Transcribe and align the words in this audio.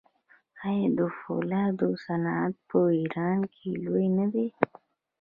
آیا 0.67 0.87
د 0.97 1.01
فولادو 1.19 1.87
صنعت 2.05 2.53
په 2.69 2.79
ایران 2.99 3.39
کې 3.53 3.69
لوی 3.85 4.07
نه 4.17 4.25
دی؟ 4.33 4.47